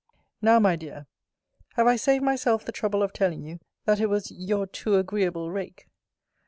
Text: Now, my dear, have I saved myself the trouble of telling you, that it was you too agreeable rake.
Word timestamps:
Now, 0.41 0.57
my 0.57 0.75
dear, 0.75 1.05
have 1.75 1.85
I 1.85 1.95
saved 1.95 2.23
myself 2.23 2.65
the 2.65 2.71
trouble 2.71 3.03
of 3.03 3.13
telling 3.13 3.43
you, 3.43 3.59
that 3.85 3.99
it 3.99 4.07
was 4.07 4.31
you 4.31 4.65
too 4.65 4.95
agreeable 4.95 5.51
rake. 5.51 5.89